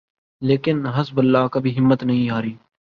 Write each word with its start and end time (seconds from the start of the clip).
لیکن 0.41 0.85
حزب 0.85 1.19
اللہ 1.19 1.47
کبھی 1.47 1.77
ہمت 1.77 2.03
نہیں 2.03 2.29
ہاری۔ 2.29 2.53